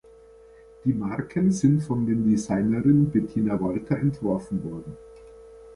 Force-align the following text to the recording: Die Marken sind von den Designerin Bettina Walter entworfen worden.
Die 0.83 0.93
Marken 0.93 1.51
sind 1.51 1.81
von 1.81 2.07
den 2.07 2.27
Designerin 2.27 3.11
Bettina 3.11 3.61
Walter 3.61 3.97
entworfen 3.99 4.63
worden. 4.63 4.97